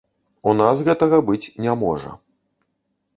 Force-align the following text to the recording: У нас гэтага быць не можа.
У 0.51 0.53
нас 0.61 0.79
гэтага 0.87 1.19
быць 1.27 1.51
не 1.65 1.75
можа. 1.83 2.11